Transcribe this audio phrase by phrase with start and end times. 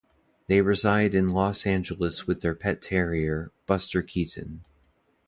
[0.47, 4.63] They reside in Los Angeles with their pet terrier, Buster Keaton.